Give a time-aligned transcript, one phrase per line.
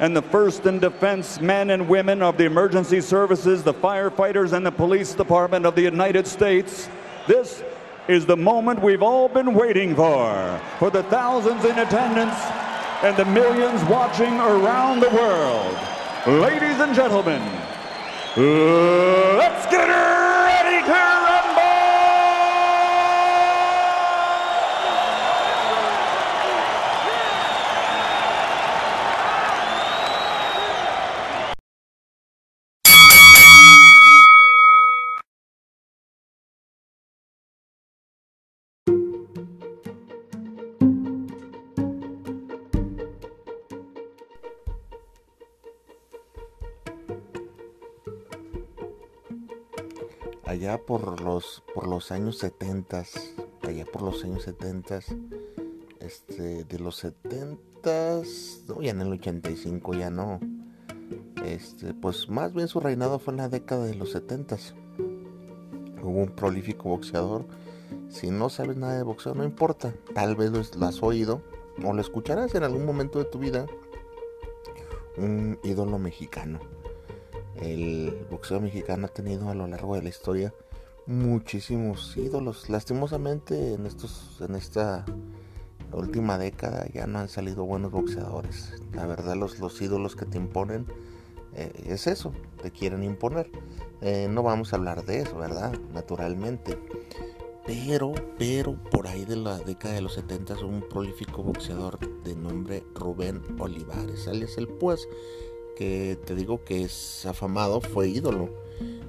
[0.00, 4.64] and the first in defense men and women of the emergency services, the firefighters, and
[4.64, 6.88] the police department of the United States.
[7.28, 7.62] This
[8.08, 12.34] is the moment we've all been waiting for, for the thousands in attendance
[13.02, 15.76] and the millions watching around the world.
[16.26, 17.42] Ladies and gentlemen,
[18.36, 20.29] let's get ready
[50.60, 53.04] allá por los por los años 70
[53.62, 55.00] allá por los años 70
[56.00, 58.20] este de los 70
[58.68, 60.38] no, ya en el 85 ya no.
[61.42, 64.58] Este pues más bien su reinado fue en la década de los 70
[66.02, 67.46] hubo un prolífico boxeador.
[68.10, 71.40] Si no sabes nada de boxeo no importa tal vez lo has oído
[71.82, 73.64] o lo escucharás en algún momento de tu vida
[75.16, 76.60] un ídolo mexicano
[77.56, 80.52] el boxeo mexicano ha tenido a lo largo de la historia
[81.06, 82.70] muchísimos ídolos.
[82.70, 85.04] Lastimosamente en estos en esta
[85.92, 88.74] última década ya no han salido buenos boxeadores.
[88.94, 90.86] La verdad los, los ídolos que te imponen
[91.54, 93.50] eh, es eso, te quieren imponer.
[94.00, 95.76] Eh, no vamos a hablar de eso, ¿verdad?
[95.92, 96.78] Naturalmente.
[97.66, 102.82] Pero, pero por ahí de la década de los 70 un prolífico boxeador de nombre
[102.94, 105.06] Rubén Olivares, alias el Pues,
[105.80, 108.50] que te digo que es afamado, fue ídolo,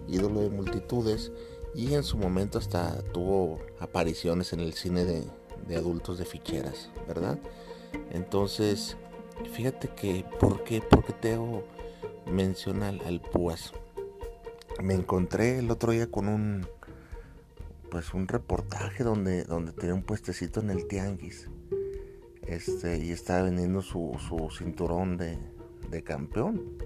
[0.08, 1.34] ídolo de multitudes
[1.76, 7.38] y en su momento hasta tuvo apariciones en el cine de, adultos de ficheras, ¿verdad?
[8.12, 8.96] Entonces,
[9.52, 11.66] fíjate que, ¿por qué, por qué te hago
[12.26, 13.74] mención al, Púas?
[14.82, 16.66] Me encontré el otro día con un,
[17.90, 21.50] pues un reportaje donde, donde tenía un puestecito en el tianguis.
[22.44, 25.38] Este, y estaba vendiendo su, su cinturón de,
[25.92, 26.78] de campeón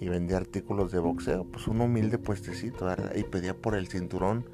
[0.00, 1.44] y vendía artículos de boxeo.
[1.44, 4.46] Pues un humilde puestecito y pedía por el cinturón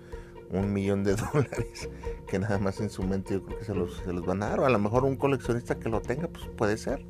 [0.50, 1.88] un millón de dólares
[2.26, 4.50] que nada más en su mente yo creo que se los, se los van a
[4.50, 4.60] dar.
[4.60, 7.04] O a lo mejor un coleccionista que lo tenga, pues puede ser.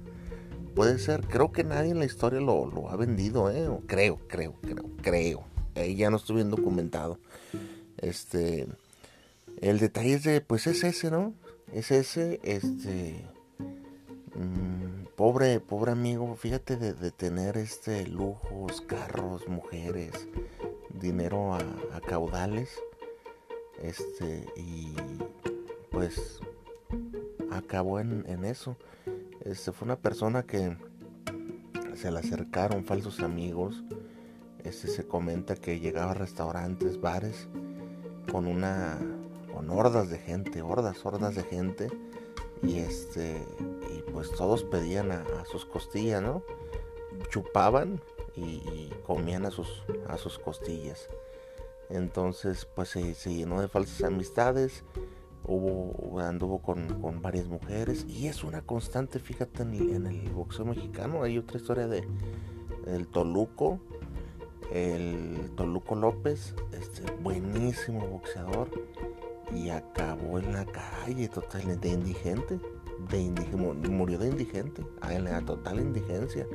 [0.74, 1.26] Puede ser.
[1.26, 3.68] Creo que nadie en la historia lo, lo ha vendido, ¿eh?
[3.86, 5.44] creo, creo, creo, creo.
[5.74, 7.18] Ahí ya no estoy bien documentado.
[7.98, 8.66] Este.
[9.60, 11.34] El detalle es de, pues es ese, ¿no?
[11.72, 13.24] Es ese, este.
[14.34, 14.81] Mm,
[15.16, 20.28] pobre, pobre amigo, fíjate de, tener este lujos, carros, mujeres,
[20.90, 22.80] dinero a, caudales.
[23.80, 24.94] Este, y
[25.90, 26.40] pues
[27.50, 28.76] acabó en, eso.
[29.44, 30.76] Este fue una persona que
[31.94, 33.82] se le acercaron falsos amigos.
[34.64, 37.48] Este se comenta que llegaba a restaurantes, bares,
[38.30, 38.98] con una.
[39.52, 41.88] con hordas de gente, hordas, hordas de gente
[42.62, 43.44] y este
[43.90, 46.42] y pues todos pedían a, sus costillas no
[47.28, 48.00] chupaban
[48.36, 51.08] y, comían a sus a sus costillas.
[51.90, 54.84] Entonces pues se, llenó de falsas amistades
[55.44, 61.22] hubo anduvo con, varias mujeres y es una constante fíjate en el, boxeo mexicano.
[61.22, 62.06] Hay otra historia de
[62.86, 63.80] el Toluco
[64.72, 68.70] el Toluco López este buenísimo boxeador
[69.54, 72.58] y acabó en la calle totalmente indigente.
[73.10, 76.46] De indigente murió de indigente, en la total indigencia.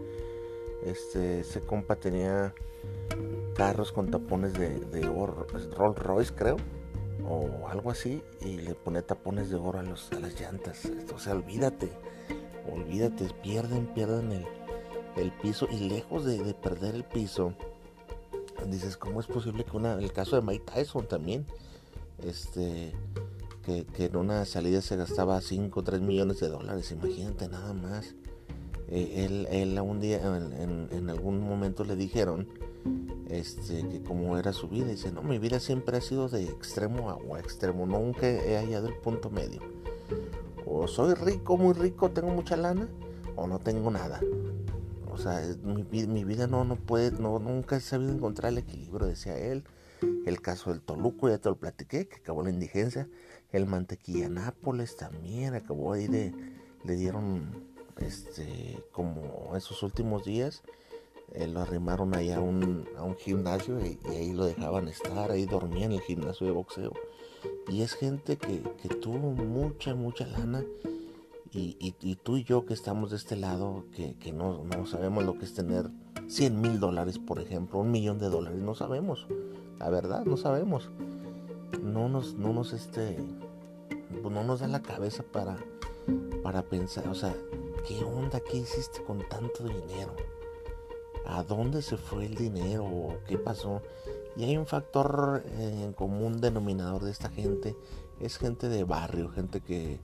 [0.83, 2.53] Este, ese compa tenía
[3.55, 6.57] carros con tapones de, de oro, Rolls Royce creo,
[7.27, 10.89] o algo así, y le pone tapones de oro a, los, a las llantas.
[11.13, 11.89] O sea, olvídate,
[12.71, 14.45] olvídate, pierden, pierden el,
[15.17, 17.53] el piso, y lejos de, de perder el piso,
[18.67, 21.45] dices, ¿cómo es posible que una, el caso de Mike Tyson también,
[22.23, 22.93] este,
[23.63, 28.15] que, en una salida se gastaba 5 o 3 millones de dólares, imagínate nada más.
[28.89, 32.47] Eh, él, un día, en, en, algún momento le dijeron
[33.29, 37.19] este, que como era su vida, dice, no, mi vida siempre ha sido de extremo
[37.35, 39.59] a extremo, nunca he hallado el punto medio.
[40.65, 42.87] O soy rico, muy rico, tengo mucha lana,
[43.35, 44.21] o no tengo nada.
[45.11, 49.07] O sea, mi, mi vida no, no puede, no, nunca he sabido encontrar el equilibrio,
[49.07, 49.63] decía él.
[50.25, 53.07] El caso del Toluco, ya te lo platiqué, que acabó la indigencia.
[53.51, 56.33] El Mantequilla Nápoles también acabó ahí de,
[56.83, 57.65] le dieron,
[57.97, 60.63] este, como esos últimos días,
[61.33, 65.45] eh, lo arrimaron ahí a un, a un gimnasio y, ahí lo dejaban estar, ahí
[65.45, 66.93] dormía en el gimnasio de boxeo.
[67.67, 70.63] Y es gente que, que tuvo mucha, mucha lana
[71.53, 75.53] y, tú y yo que estamos de este lado, que, no, sabemos lo que es
[75.53, 75.89] tener
[76.27, 79.27] 100 mil dólares, por ejemplo, un millón de dólares, no sabemos.
[79.79, 80.89] La verdad, no sabemos.
[81.81, 83.17] No nos, no nos, este,
[84.21, 85.57] pues no nos da la cabeza para,
[86.43, 87.35] para pensar, o sea,
[87.87, 88.39] ¿qué onda?
[88.39, 90.13] ¿Qué hiciste con tanto dinero?
[91.25, 93.19] ¿A dónde se fue el dinero?
[93.27, 93.81] ¿Qué pasó?
[94.35, 97.75] Y hay un factor eh, en común denominador de esta gente.
[98.19, 99.99] Es gente de barrio, gente que,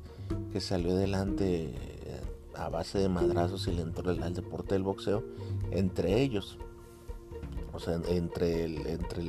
[0.52, 2.22] que salió adelante eh,
[2.56, 5.24] a base de madrazos y le entró al deporte del boxeo,
[5.72, 6.58] entre ellos.
[7.74, 9.24] O sea, entre, el, entre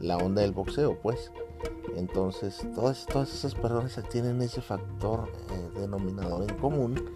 [0.00, 1.30] la onda del boxeo, pues.
[1.96, 7.10] Entonces, todas, todas esas personas tienen ese factor eh, denominador en común.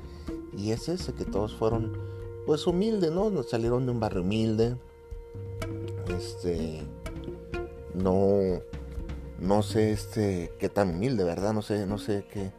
[0.56, 1.96] Y es ese, que todos fueron,
[2.46, 3.42] pues, humildes, ¿no?
[3.42, 4.76] Salieron de un barrio humilde.
[6.08, 6.82] Este.
[7.94, 8.60] No.
[9.40, 11.52] No sé este qué tan humilde, ¿verdad?
[11.52, 12.50] No sé, no sé qué,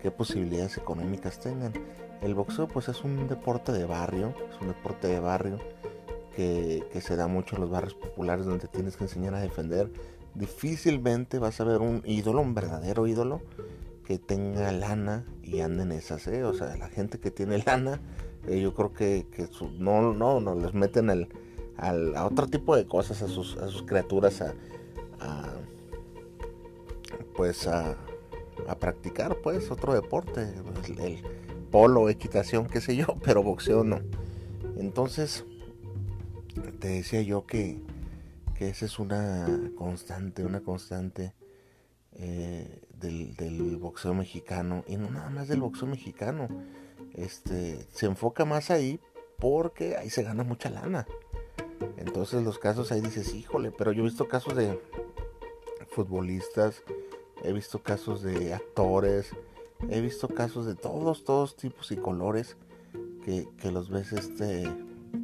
[0.00, 1.74] qué posibilidades económicas tengan.
[2.22, 5.58] El boxeo pues es un deporte de barrio, es un deporte de barrio
[6.36, 9.90] que, se da mucho en los barrios populares donde tienes que enseñar a defender.
[10.34, 13.42] Difícilmente vas a ver un ídolo, un verdadero ídolo,
[14.04, 16.44] que tenga lana y ande en esas, ¿eh?
[16.44, 18.00] O sea, la gente que tiene lana,
[18.46, 19.26] eh, yo creo que,
[19.78, 21.28] no, no, no, les meten el,
[21.76, 24.54] a otro tipo de cosas a sus, a criaturas, a
[27.34, 27.96] pues a,
[28.68, 30.54] a practicar pues otro deporte,
[30.98, 31.22] el,
[31.70, 34.00] polo, equitación, qué sé yo, pero boxeo no.
[34.76, 35.44] Entonces,
[36.54, 37.80] te decía yo que,
[38.54, 41.34] que esa es una constante, una constante
[42.14, 46.48] eh, del, boxeo mexicano, y no nada más del boxeo mexicano,
[47.14, 49.00] este, se enfoca más ahí
[49.38, 51.06] porque ahí se gana mucha lana.
[51.96, 54.80] Entonces los casos ahí dices, híjole, pero yo he visto casos de
[55.88, 56.82] futbolistas,
[57.42, 59.30] he visto casos de actores,
[59.88, 62.56] he visto casos de todos, todos tipos y colores
[63.24, 64.64] que, los ves este,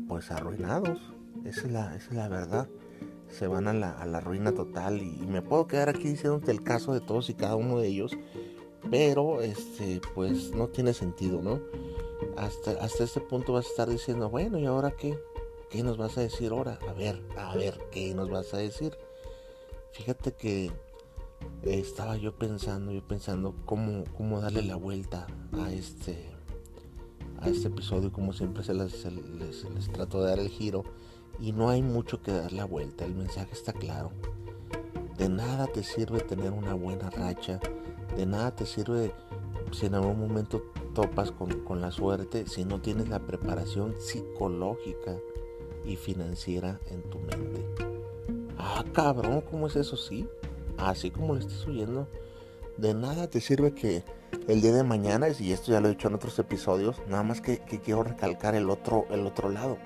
[0.08, 0.98] pues arruinados.
[1.48, 2.68] Esa es la, verdad.
[3.28, 6.62] Se van a la, a la ruina total y, me puedo quedar aquí diciéndote el
[6.62, 8.12] caso de todos y cada uno de ellos,
[8.90, 11.60] pero este, pues no tiene sentido, ¿no?
[12.36, 15.18] Hasta, hasta este punto vas a estar diciendo, bueno, ¿y ahora qué?
[15.70, 16.78] ¿Qué nos vas a decir ahora?
[16.88, 18.96] A ver, a ver, ¿qué nos vas a decir?
[19.92, 20.70] Fíjate que
[21.62, 26.30] estaba yo pensando, yo pensando cómo, cómo darle la vuelta a este,
[27.40, 30.84] a este episodio, como siempre se les, les, trato de dar el giro,
[31.40, 34.10] y no hay mucho que dar la vuelta, el mensaje está claro.
[35.16, 37.60] De nada te sirve tener una buena racha,
[38.16, 39.12] de nada te sirve
[39.72, 40.62] si en algún momento
[40.94, 45.16] topas con, con la suerte, si no tienes la preparación psicológica
[45.84, 47.64] y financiera en tu mente.
[48.58, 49.96] Ah, cabrón, ¿cómo es eso?
[49.96, 50.28] Sí,
[50.76, 52.08] así como lo estés oyendo,
[52.76, 54.04] de nada te sirve que
[54.46, 57.40] el día de mañana, y esto ya lo he dicho en otros episodios, nada más
[57.40, 59.78] que, quiero recalcar el otro, el otro lado,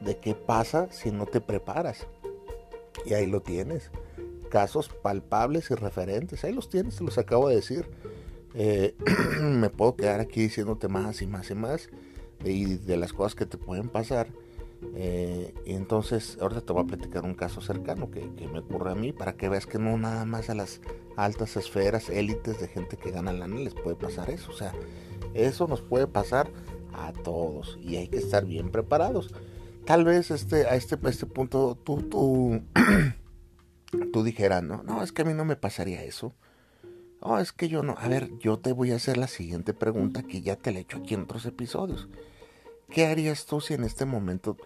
[0.00, 2.06] de qué pasa si no te preparas.
[3.04, 3.90] Y ahí lo tienes.
[4.50, 7.86] Casos palpables y referentes, ahí los tienes, te los acabo de decir.
[8.54, 8.94] Eh,
[9.40, 11.90] me puedo quedar aquí diciéndote más y más y más
[12.44, 14.28] y de las cosas que te pueden pasar
[14.94, 18.94] eh, y entonces, ahorita te voy a platicar un caso cercano que, me ocurre a
[18.94, 20.80] mí para que veas que no nada más a las
[21.16, 24.50] altas esferas, élites de gente que gana lana les puede pasar eso.
[24.50, 24.72] O sea,
[25.34, 26.50] eso nos puede pasar
[26.92, 29.34] a todos y hay que estar bien preparados.
[29.88, 32.60] Tal vez este, a este, este punto tú, tú,
[34.12, 36.34] tú dijeras, no, no, es que a mí no me pasaría eso.
[37.22, 37.94] No, es que yo no.
[37.96, 40.82] A ver, yo te voy a hacer la siguiente pregunta que ya te la he
[40.82, 42.06] hecho aquí en otros episodios.
[42.90, 44.58] ¿Qué harías tú si en este momento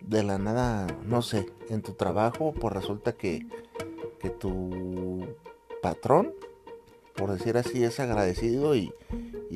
[0.00, 3.46] de la nada, no sé, en tu trabajo, pues resulta que,
[4.20, 5.36] que tu
[5.82, 6.32] patrón,
[7.14, 8.94] por decir así, es agradecido y,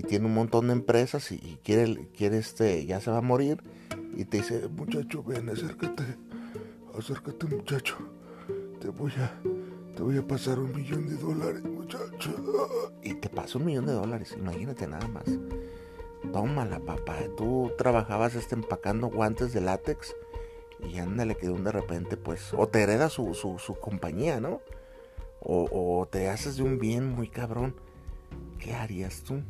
[0.08, 3.62] tiene un montón de empresas y, quiere, quiere este, ya se va a morir
[4.16, 6.02] y te dice, muchacho, ven, acércate,
[6.98, 7.96] acércate muchacho,
[8.80, 9.38] te voy a,
[9.94, 12.34] te voy a pasar un millón de dólares, muchacho.
[13.02, 15.24] Y te pasa un millón de dólares, imagínate nada más.
[16.32, 17.18] Tómala, papá.
[17.36, 20.16] Tú trabajabas este, empacando guantes de látex
[20.82, 24.60] y ándale que de repente, pues, o te hereda su, su, compañía, ¿no?
[25.40, 27.76] O, te haces de un bien muy cabrón.
[28.58, 29.42] ¿Qué harías tú?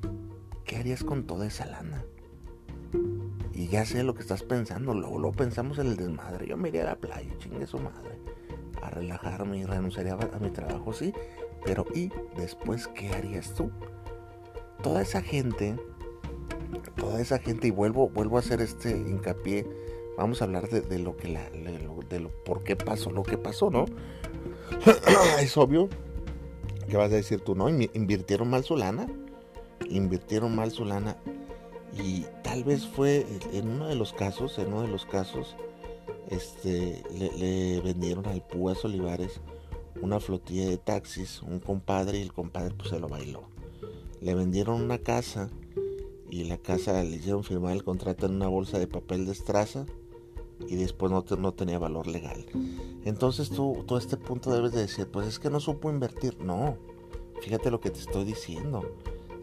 [0.64, 2.04] ¿Qué harías con toda esa lana?
[3.68, 6.46] Ya sé lo que estás pensando, luego, lo pensamos en el desmadre.
[6.46, 8.18] Yo me iría a la playa, chingue su madre,
[8.82, 11.12] a relajarme y renunciaría a mi trabajo, sí.
[11.64, 13.70] Pero ¿y después qué harías tú?
[14.82, 15.76] Toda esa gente
[16.96, 19.66] toda esa gente, y vuelvo, vuelvo a hacer este hincapié,
[20.16, 23.70] vamos a hablar de, lo que la, de lo, por qué pasó lo que pasó,
[23.70, 23.84] ¿no?
[25.40, 25.88] es obvio
[26.88, 27.68] que vas a decir tú, ¿no?
[27.68, 29.06] Invirtieron mal su lana,
[29.88, 31.16] invirtieron mal su lana,
[32.02, 35.56] y tal vez fue en uno de los casos, en uno de los casos,
[36.28, 39.40] este, le, vendieron al Púas Olivares
[40.02, 43.44] una flotilla de taxis, un compadre, y el compadre pues se lo bailó.
[44.20, 45.50] Le vendieron una casa
[46.30, 49.86] y la casa le hicieron firmar el contrato en una bolsa de papel de estraza
[50.68, 52.44] y después no, no tenía valor legal.
[53.04, 56.38] Entonces tú, tú a este punto debes de decir, pues es que no supo invertir.
[56.40, 56.76] No,
[57.40, 58.82] fíjate lo que te estoy diciendo.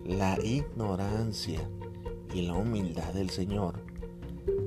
[0.05, 1.67] La ignorancia
[2.33, 3.79] y la humildad del Señor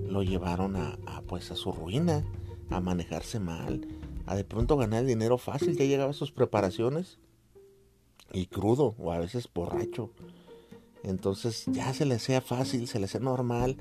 [0.08, 2.25] lo llevaron a, pues a su ruina,
[2.70, 3.87] a manejarse mal,
[4.26, 5.76] a de pronto ganar dinero fácil.
[5.76, 7.18] Ya llegaba a sus preparaciones
[8.32, 10.11] y crudo o a veces borracho
[11.06, 13.76] entonces ya se le hacía fácil, se le hacía normal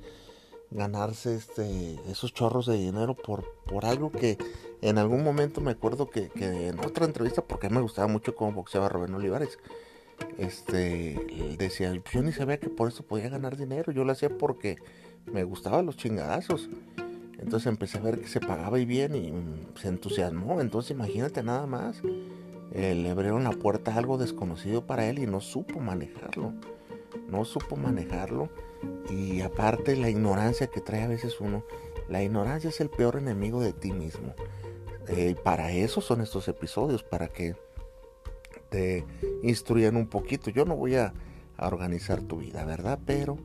[0.70, 4.38] ganarse este, esos chorros de dinero por, por algo que
[4.82, 8.90] en algún momento me acuerdo que, en otra entrevista, porque me gustaba mucho cómo boxeaba
[8.90, 9.58] Rubén Olivares,
[10.38, 14.78] este, decía, yo ni sabía que por eso podía ganar dinero, yo lo hacía porque
[15.26, 16.70] me gustaban los chingadazos.
[17.40, 20.62] Entonces empecé a ver que se pagaba y bien y se entusiasmó.
[20.62, 22.02] Entonces imagínate nada más.
[22.72, 26.54] Eh, le abrieron la puerta a algo desconocido para él y no supo manejarlo
[27.30, 28.50] no supo manejarlo
[29.10, 31.64] y aparte la ignorancia que trae a veces uno,
[32.08, 34.34] la ignorancia es el peor enemigo de ti mismo.
[35.08, 37.56] Eh, para eso son estos episodios, para que
[38.70, 39.06] te
[39.44, 40.50] instruyan un poquito.
[40.50, 41.14] Yo no voy a,
[41.58, 43.00] organizar tu vida, ¿verdad?
[43.06, 43.38] Pero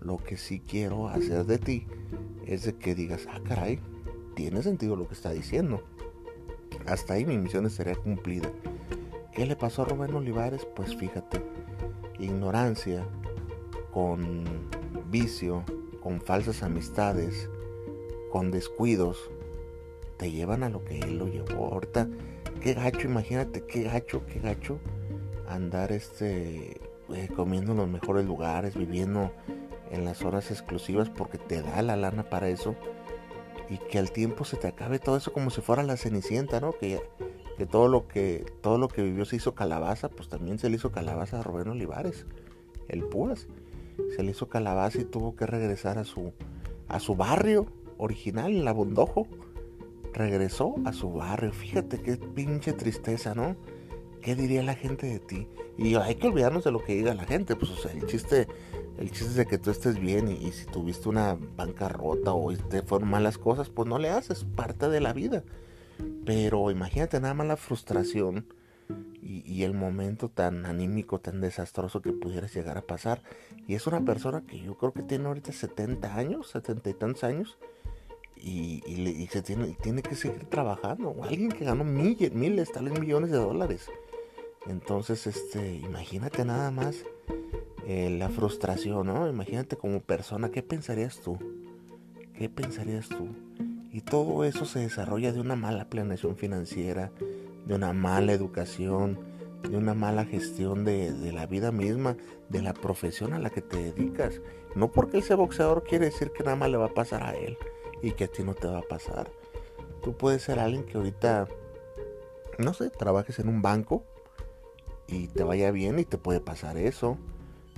[0.00, 1.86] lo que sí quiero hacer de ti
[2.46, 3.78] es de que digas, ah, caray,
[4.34, 5.82] tiene sentido lo que está diciendo.
[6.86, 8.50] Hasta ahí mi misión estaría cumplida.
[9.34, 10.66] ¿Qué le pasó a Rubén Olivares?
[10.74, 11.42] Pues fíjate,
[12.18, 13.06] ignorancia,
[13.92, 14.44] con
[15.10, 15.62] vicio,
[16.02, 17.50] con falsas amistades,
[18.30, 19.30] con descuidos,
[20.16, 21.72] te llevan a lo que él lo llevó.
[21.72, 22.08] Ahorita,
[22.60, 24.78] qué gacho, imagínate, qué gacho, qué gacho
[25.48, 26.80] andar este
[27.14, 29.32] eh, comiendo en los mejores lugares, viviendo
[29.90, 32.74] en las horas exclusivas porque te da la lana para eso
[33.70, 36.72] y que al tiempo se te acabe todo eso como si fuera la cenicienta, ¿no?
[36.72, 37.00] Que,
[37.56, 40.76] que todo lo que todo lo que vivió se hizo calabaza, pues también se le
[40.76, 42.26] hizo calabaza a Rubén Olivares,
[42.88, 43.46] el Púas
[44.14, 46.32] se le hizo calabaza y tuvo que regresar a su,
[46.88, 47.66] a su barrio
[47.98, 49.26] original, en la Bondojo.
[50.12, 51.52] Regresó a su barrio.
[51.52, 53.56] Fíjate qué pinche tristeza, ¿no?
[54.22, 55.48] ¿Qué diría la gente de ti?
[55.76, 57.54] Y hay que olvidarnos de lo que diga la gente.
[57.54, 58.48] Pues, o sea, el chiste,
[58.98, 62.82] el chiste es de que tú estés bien y, si tuviste una bancarrota o te
[62.82, 65.44] fueron malas cosas, pues no le haces, parte de la vida.
[66.24, 68.46] Pero imagínate nada más la frustración
[69.22, 73.22] y, el momento tan anímico, tan desastroso que pudieras llegar a pasar.
[73.66, 77.24] Y es una persona que yo creo que tiene ahorita 70 años, 70 y tantos
[77.24, 77.58] años,
[78.40, 81.14] y, se tiene, tiene que seguir trabajando.
[81.22, 83.90] Alguien que ganó miles, miles, tal vez millones de dólares.
[84.66, 87.04] Entonces, este, imagínate nada más
[87.86, 89.28] eh, la frustración, ¿no?
[89.28, 91.38] Imagínate como persona, ¿qué pensarías tú?
[92.34, 93.28] ¿Qué pensarías tú?
[93.92, 97.10] Y todo eso se desarrolla de una mala planeación financiera,
[97.66, 99.18] de una mala educación,
[99.68, 102.16] de una mala gestión de, la vida misma,
[102.48, 104.40] de la profesión a la que te dedicas.
[104.74, 107.34] No porque él sea boxeador quiere decir que nada más le va a pasar a
[107.34, 107.56] él
[108.02, 109.30] y que a ti no te va a pasar.
[110.02, 111.48] Tú puedes ser alguien que ahorita,
[112.58, 114.04] no sé, trabajes en un banco
[115.06, 117.16] y te vaya bien y te puede pasar eso.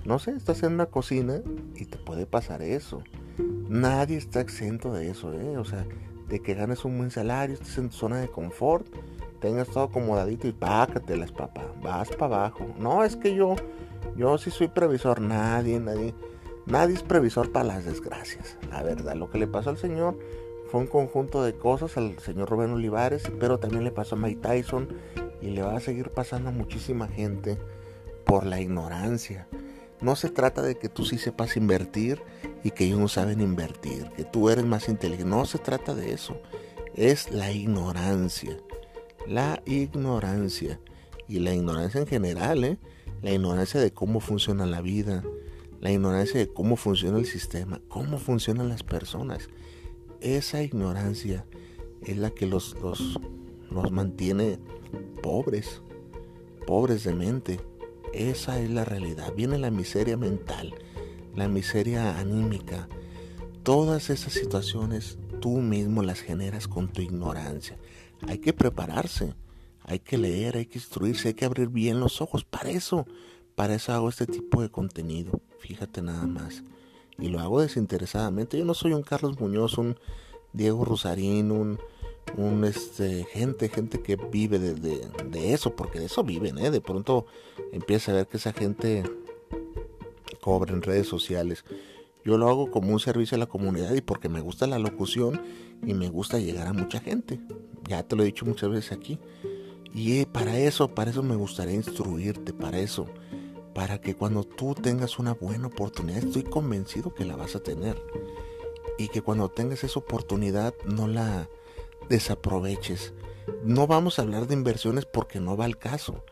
[0.05, 1.41] No sé, estás en una cocina
[1.75, 3.03] y te puede pasar eso.
[3.69, 5.57] Nadie está exento de eso, ¿eh?
[5.57, 5.85] O sea,
[6.27, 8.87] de que ganes un buen salario, estés en tu zona de confort
[9.41, 11.65] tengas todo acomodadito y pácatelas, papá.
[11.81, 12.67] Vas para abajo.
[12.79, 13.55] No, es que yo,
[14.15, 15.19] yo sí soy previsor.
[15.19, 16.13] Nadie, nadie,
[16.71, 18.57] nadie es previsor para las desgracias.
[18.69, 20.17] La verdad, lo que le pasó al señor
[20.71, 24.41] fue un conjunto de cosas al señor Rubén Olivares, pero también le pasó a Mike
[24.41, 24.87] Tyson
[25.41, 27.57] y le va a seguir pasando a muchísima gente
[28.25, 29.47] por la ignorancia.
[29.99, 32.21] No se trata de que tú sí sepas invertir
[32.63, 35.29] y que ellos no saben invertir, que tú eres más inteligente.
[35.29, 36.41] No se trata de eso.
[36.95, 38.57] es la ignorancia.
[39.27, 40.79] La ignorancia.
[41.27, 42.77] Y la ignorancia en general, ¿eh?
[43.21, 45.23] La ignorancia de cómo funciona la vida.
[45.81, 47.81] La ignorancia de cómo funciona el sistema.
[47.87, 49.49] Cómo funcionan las personas.
[50.21, 51.43] Esa ignorancia
[52.05, 53.19] es la que los, los,
[53.71, 54.59] los mantiene
[55.23, 55.81] pobres.
[56.67, 57.59] Pobres de mente.
[58.13, 59.33] Esa es la realidad.
[59.35, 60.75] Viene la miseria mental.
[61.35, 62.87] La miseria anímica.
[63.63, 67.79] Todas esas situaciones tú mismo las generas con tu ignorancia.
[68.27, 69.33] Hay que prepararse,
[69.83, 72.45] hay que leer, hay que instruirse, hay que abrir bien los ojos.
[72.45, 73.07] Para eso,
[73.55, 75.41] para eso hago este tipo de contenido.
[75.61, 76.63] Fíjate nada más.
[77.19, 78.57] Y lo hago desinteresadamente.
[78.57, 79.95] Yo no soy un Carlos Muñoz, un
[80.53, 81.79] Diego Rosarín, un,
[82.35, 86.71] un este, gente, gente que vive de, de, eso, porque de eso viven, ¿eh?
[86.71, 87.27] De pronto
[87.71, 89.03] empieza a ver que esa gente
[90.41, 91.63] cobra en redes sociales.
[92.25, 95.41] Yo lo hago como un servicio a la comunidad y porque me gusta la locución
[95.85, 97.39] y me gusta llegar a mucha gente.
[97.87, 99.19] Ya te lo he dicho muchas veces aquí.
[99.93, 103.07] Y eh, para eso, para eso me gustaría instruirte, para eso.
[103.73, 108.01] Para que cuando tú tengas una buena oportunidad, estoy convencido que la vas a tener.
[108.97, 111.47] Y que cuando tengas esa oportunidad no la
[112.09, 113.13] desaproveches.
[113.63, 116.23] No vamos a hablar de inversiones porque no va al caso.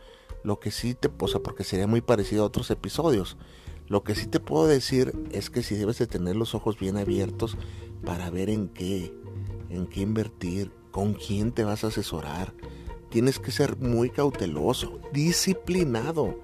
[0.43, 3.38] Lo que sí te, posa porque sería muy parecido a otros episodios.
[3.88, 6.98] Lo que sí te puedo decir es que si debes de tener los ojos bien
[6.98, 7.58] abiertos
[8.05, 9.13] para ver en qué,
[9.69, 12.53] en qué invertir, con quién te vas a asesorar.
[13.10, 16.39] Tienes que ser muy cauteloso, disciplinado.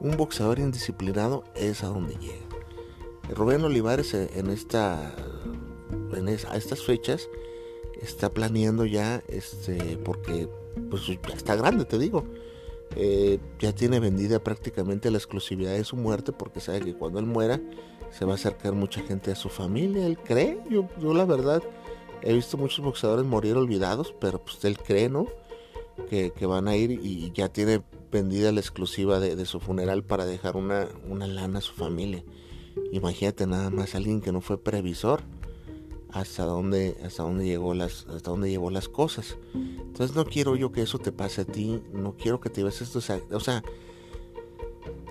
[0.00, 2.46] Un boxeador indisciplinado es a donde llega.
[3.34, 5.14] Rubén Olivares eh, en esta
[6.14, 7.28] en a estas fechas
[8.00, 10.48] está planeando ya este porque
[10.90, 12.24] pues ya está grande te digo
[12.94, 17.26] eh, ya tiene vendida prácticamente la exclusividad de su muerte porque sabe que cuando él
[17.26, 17.60] muera
[18.10, 20.06] se va a acercar mucha gente a su familia.
[20.06, 21.62] Él cree, yo, yo la verdad
[22.22, 25.26] he visto muchos boxeadores morir olvidados, pero pues él cree, ¿no?
[26.08, 27.82] Que, van a ir y ya tiene
[28.16, 32.24] vendida la exclusiva de, su funeral para dejar una, una lana a su familia.
[32.92, 35.22] Imagínate nada más alguien que no fue previsor
[36.10, 39.36] hasta dónde hasta dónde llegó las hasta dónde llevó las cosas.
[39.54, 42.80] Entonces no quiero yo que eso te pase a ti no quiero que te veas
[42.80, 43.00] esto
[43.30, 43.62] o sea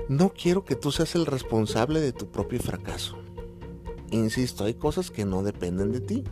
[0.09, 3.17] no quiero que tú seas el responsable de tu propio fracaso.
[4.09, 6.23] Insisto hay cosas que no dependen de ti.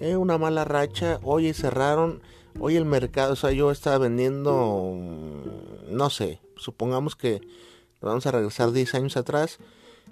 [0.00, 2.20] Eh, una mala racha oye cerraron
[2.58, 4.98] hoy el mercado o sea yo estaba vendiendo
[5.88, 7.40] no sé supongamos que
[8.00, 9.58] vamos a regresar 10 años atrás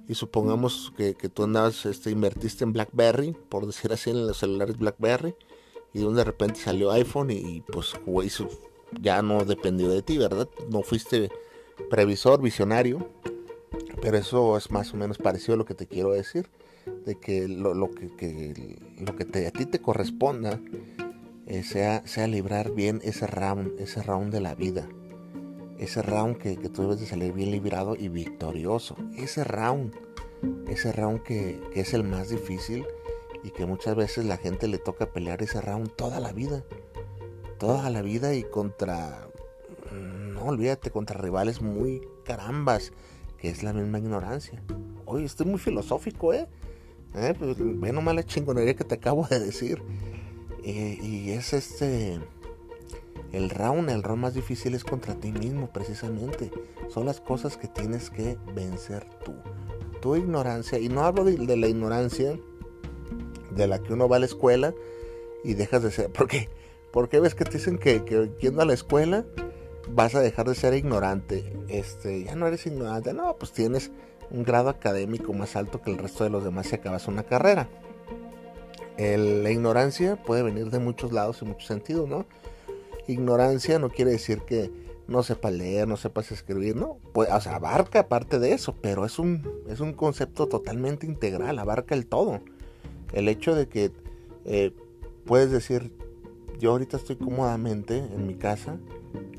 [0.09, 4.79] y supongamos que, tú andabas, este, invertiste en BlackBerry, por decir así, en los celulares
[4.79, 5.35] BlackBerry,
[5.93, 7.95] y de repente salió iPhone y, pues
[9.01, 10.49] ya no dependió de ti, ¿verdad?
[10.69, 11.31] No fuiste
[11.91, 13.09] previsor, visionario,
[14.01, 16.49] pero eso es más o menos parecido a lo que te quiero decir,
[17.07, 20.61] de que lo, que, lo que te, a ti te corresponda
[21.47, 24.89] eh, sea, sea librar bien ese round, ese round de la vida
[25.83, 28.97] ese round que, tú debes de salir bien librado y victorioso.
[29.16, 29.92] Ese round,
[30.68, 32.87] ese round que, es el más difícil
[33.42, 36.62] y que muchas veces la gente le toca pelear ese round toda la vida.
[37.59, 39.27] Toda la vida y contra,
[39.92, 42.92] no olvídate, contra rivales muy carambas,
[43.38, 44.62] que es la misma ignorancia.
[45.05, 46.47] Oye, estoy muy filosófico, ¿eh?
[47.14, 47.35] ¿Eh?
[47.37, 49.83] Pues, ve la chingonería que te acabo de decir.
[50.64, 52.21] Eh, y es este
[53.33, 56.51] el round, el round más difícil es contra ti mismo, precisamente.
[56.88, 59.35] Son las cosas que tienes que vencer tú.
[60.01, 62.38] Tu ignorancia, y no hablo de, la ignorancia
[63.51, 64.75] de la que uno va a la escuela
[65.45, 66.12] y dejas de ser.
[66.12, 66.49] Porque,
[66.92, 69.25] porque ves que te dicen que, que yendo a la escuela
[69.88, 71.57] vas a dejar de ser ignorante.
[71.68, 73.14] Este, ya no eres ignorante.
[73.14, 73.90] No, pues tienes
[74.31, 77.68] un grado académico más alto que el resto de los demás si acabas una carrera.
[78.99, 82.27] la ignorancia puede venir de muchos lados y muchos sentidos, ¿no?
[83.07, 84.71] Ignorancia no quiere decir que
[85.09, 89.05] no sepas leer, no sepas escribir, no, pues, o sea, abarca parte de eso, pero
[89.05, 92.41] es un, es un concepto totalmente integral, abarca el todo.
[93.12, 93.93] El hecho de que
[94.45, 94.73] eh,
[95.25, 95.93] puedes decir,
[96.59, 98.79] yo ahorita estoy cómodamente en mi casa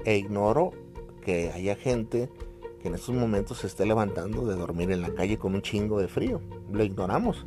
[0.06, 0.71] e ignoro
[1.23, 2.30] que haya gente
[2.82, 5.99] que en estos momentos se esté levantando de dormir en la calle con un chingo
[5.99, 6.41] de frío.
[6.69, 7.45] Lo ignoramos.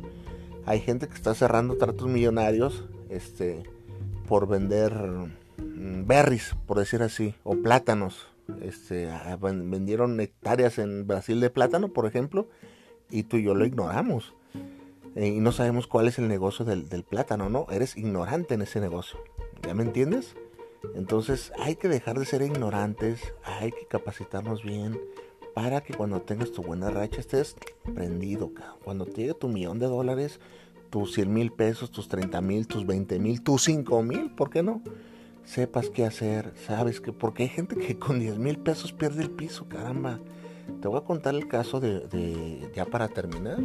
[0.65, 3.63] Hay gente que está cerrando tratos millonarios este,
[4.27, 4.91] por vender
[5.77, 8.27] berries, por decir así, o plátanos.
[8.61, 9.09] Este,
[9.41, 12.47] vendieron hectáreas en Brasil de plátano, por ejemplo,
[13.09, 14.33] y tú y yo lo ignoramos.
[15.15, 17.67] Eh, y no sabemos cuál es el negocio del, plátano, ¿no?
[17.71, 19.19] Eres ignorante en ese negocio.
[19.63, 20.35] ¿Ya me entiendes?
[20.95, 24.99] Entonces hay que dejar de ser ignorantes, hay que capacitarnos bien
[25.55, 27.55] para que cuando tengas tu buena racha estés
[27.95, 28.51] prendido.
[28.83, 30.39] Cuando te llegue tu millón de dólares,
[30.91, 34.61] tus 100 mil pesos, tus 30 mil, tus 20 mil, tus 5 mil, ¿por qué
[34.61, 34.81] no?
[35.47, 39.31] Sepas qué hacer, sabes que, porque hay gente que con 10 mil pesos pierde el
[39.31, 40.19] piso, caramba.
[40.81, 43.57] Te voy a contar el caso de, ya para terminar,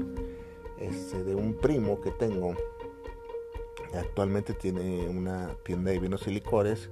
[0.78, 2.54] este, de un primo que tengo.
[3.94, 6.88] Actualmente tiene una tienda de vinos y licores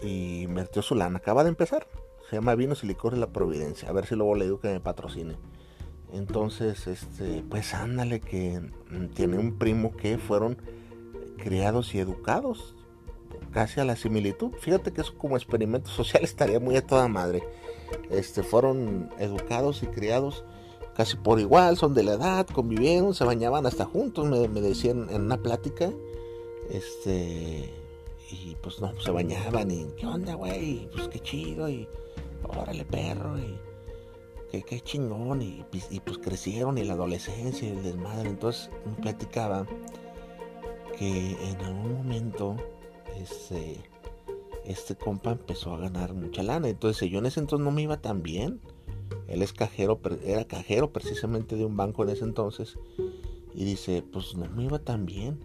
[0.00, 1.18] y metió su lana.
[1.18, 1.86] Acaba de empezar.
[2.30, 3.90] Se llama Vinos y Licores La Providencia.
[3.90, 5.36] A ver si luego le digo que me patrocine.
[6.14, 8.58] Entonces, este, pues ándale que
[9.14, 10.56] tiene un primo que fueron
[11.36, 12.74] criados y educados
[13.52, 14.52] casi a la similitud.
[14.60, 17.42] Fíjate que eso como experimento social estaría muy a toda madre.
[18.10, 20.44] Este, fueron educados y criados
[20.94, 25.22] casi por igual, son de la edad, convivieron, se bañaban hasta juntos, me, decían en
[25.22, 25.90] una plática.
[26.70, 27.72] Este,
[28.30, 31.88] y pues no, se bañaban y qué onda, güey, pues qué chido y
[32.44, 33.58] órale perro y
[34.60, 35.64] qué, chingón y,
[36.04, 38.30] pues crecieron y la adolescencia y el desmadre.
[38.30, 39.66] Entonces me platicaba
[40.98, 42.56] que en algún momento
[43.22, 43.76] este,
[44.64, 46.68] este compa empezó a ganar mucha lana.
[46.68, 48.60] Entonces yo en ese entonces no me iba tan bien.
[49.28, 52.78] Él es cajero, era cajero precisamente de un banco en ese entonces.
[53.54, 55.40] Y dice, pues no me iba tan bien.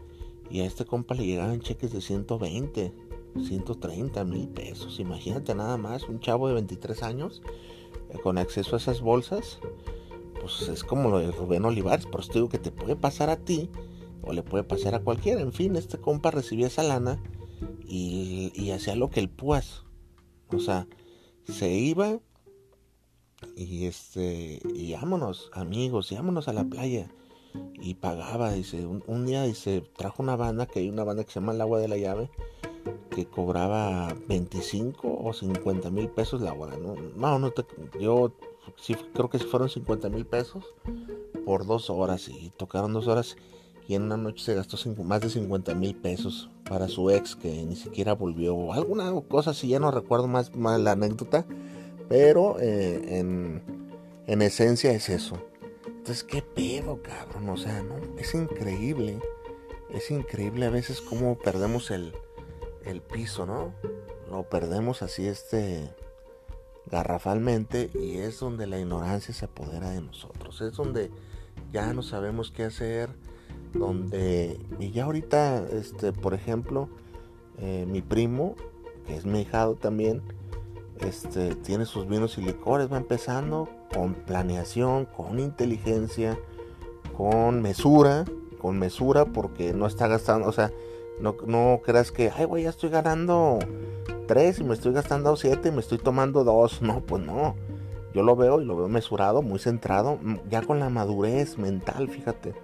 [0.49, 2.93] Y a este compa le llegaban cheques de 120,
[3.41, 4.99] 130 mil pesos.
[4.99, 7.41] Imagínate nada más, un chavo de 23 años
[8.09, 9.59] eh, con acceso a esas bolsas.
[10.39, 12.05] Pues es como lo de Rubén Olivares.
[12.05, 13.69] Por eso digo que te puede pasar a ti
[14.21, 15.41] o le puede pasar a cualquiera.
[15.41, 17.21] En fin, este compa recibía esa lana
[17.87, 19.83] y, hacía lo que el Puas.
[20.49, 20.87] O sea,
[21.45, 22.19] se iba
[23.55, 27.11] y este, y vámonos, amigos, y vámonos a la playa.
[27.81, 31.39] Y pagaba, dice, un, día dice, trajo una banda, que hay una banda que se
[31.39, 32.29] llama El Agua de la Llave,
[33.09, 36.77] que cobraba 25 o 50 mil pesos la hora.
[36.77, 37.53] No, no, no
[37.99, 38.33] yo
[38.75, 40.65] sí, creo que fueron 50 mil pesos
[41.45, 43.37] por dos horas y tocaron dos horas
[43.87, 47.63] y en una noche se gastó más de 50 mil pesos para su ex que
[47.65, 48.73] ni siquiera volvió.
[48.73, 51.45] Alguna cosa si ya no recuerdo más, la anécdota,
[52.09, 53.63] pero eh, en,
[54.27, 55.37] en, esencia es eso.
[55.85, 57.47] Entonces, qué pedo, cabrón.
[57.47, 59.19] O sea, no, es increíble.
[59.89, 62.13] Es increíble a veces cómo perdemos el,
[62.83, 63.73] el piso, ¿no?
[64.29, 65.89] Lo perdemos así este
[66.91, 70.59] garrafalmente y es donde la ignorancia se apodera de nosotros.
[70.59, 71.09] Es donde
[71.71, 73.09] ya no sabemos qué hacer
[73.73, 76.89] donde y ya ahorita este por ejemplo
[77.59, 78.55] eh, mi primo
[79.05, 80.21] que es mi hijado también
[80.99, 86.37] este tiene sus vinos y licores va empezando con planeación con inteligencia
[87.15, 88.25] con mesura
[88.59, 90.71] con mesura porque no está gastando o sea
[91.19, 93.59] no, no creas que ay güey ya estoy ganando
[94.27, 97.55] tres y me estoy gastando siete y me estoy tomando dos no pues no.
[98.13, 102.55] Yo lo veo y lo veo mesurado muy centrado ya con la madurez mental fíjate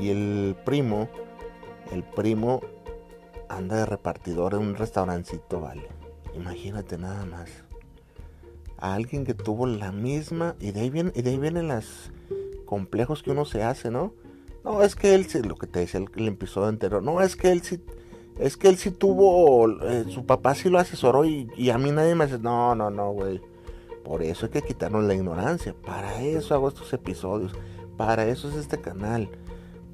[0.00, 1.08] y el primo,
[1.92, 2.60] el primo
[3.48, 5.88] anda de repartidor en un restaurancito, vale.
[6.34, 7.50] Imagínate nada más.
[8.78, 10.56] A alguien que tuvo la misma.
[10.60, 12.10] Y de ahí vienen, y de ahí vienen los
[12.64, 14.14] complejos que uno se hace, ¿no?
[14.64, 17.50] No, es que él sí, lo que te decía el, episodio anterior, no, es que
[17.50, 17.82] él sí,
[18.38, 21.90] es que él sí tuvo, eh, su papá sí lo asesoró y, y, a mí
[21.90, 23.40] nadie me dice, no, no, no, güey.
[24.04, 25.74] Por eso hay que quitarnos la ignorancia.
[25.74, 27.52] Para eso hago estos episodios.
[27.96, 29.28] Para eso es este canal.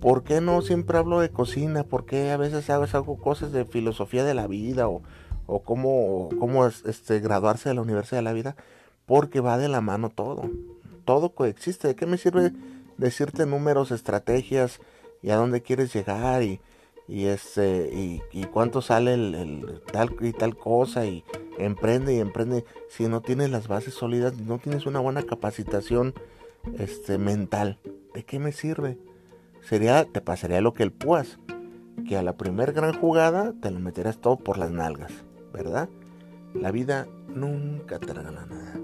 [0.00, 1.84] ¿Por qué no siempre hablo de cocina?
[1.84, 5.02] ¿Por qué a veces hago, cosas de filosofía de la vida o,
[5.46, 8.56] o cómo, cómo este, graduarse de la universidad de la vida?
[9.06, 10.50] Porque va de la mano todo.
[11.04, 11.88] Todo coexiste.
[11.88, 12.52] ¿De qué me sirve
[12.98, 14.80] decirte números, estrategias
[15.22, 16.60] y a dónde quieres llegar y,
[17.08, 17.90] y este
[18.32, 21.24] y, cuánto sale el, tal y tal cosa y
[21.58, 26.14] emprende y emprende si no tienes las bases sólidas no tienes una buena capacitación
[26.78, 27.78] este mental
[28.14, 28.98] de qué me sirve
[29.68, 31.38] sería, te pasaría lo que el Puas,
[32.08, 35.12] que a la primer gran jugada te lo meterás todo por las nalgas,
[35.52, 35.88] ¿verdad?
[36.54, 38.74] La vida nunca te regala nada.